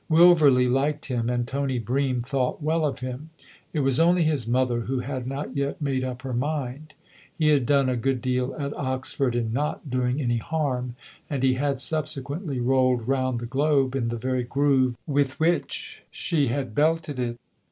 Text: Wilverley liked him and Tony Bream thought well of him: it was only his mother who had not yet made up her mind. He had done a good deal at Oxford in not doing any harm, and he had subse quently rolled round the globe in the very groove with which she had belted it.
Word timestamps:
Wilverley 0.09 0.67
liked 0.67 1.05
him 1.09 1.29
and 1.29 1.47
Tony 1.47 1.77
Bream 1.77 2.23
thought 2.23 2.59
well 2.59 2.87
of 2.87 3.01
him: 3.01 3.29
it 3.71 3.81
was 3.81 3.99
only 3.99 4.23
his 4.23 4.47
mother 4.47 4.79
who 4.79 5.01
had 5.01 5.27
not 5.27 5.55
yet 5.55 5.79
made 5.79 6.03
up 6.03 6.23
her 6.23 6.33
mind. 6.33 6.95
He 7.37 7.49
had 7.49 7.67
done 7.67 7.87
a 7.87 7.95
good 7.95 8.19
deal 8.19 8.55
at 8.57 8.75
Oxford 8.75 9.35
in 9.35 9.53
not 9.53 9.91
doing 9.91 10.19
any 10.19 10.37
harm, 10.37 10.95
and 11.29 11.43
he 11.43 11.53
had 11.53 11.75
subse 11.75 12.19
quently 12.23 12.59
rolled 12.65 13.07
round 13.07 13.39
the 13.39 13.45
globe 13.45 13.95
in 13.95 14.07
the 14.07 14.17
very 14.17 14.41
groove 14.43 14.95
with 15.05 15.39
which 15.39 16.01
she 16.09 16.47
had 16.47 16.73
belted 16.73 17.19
it. 17.19 17.37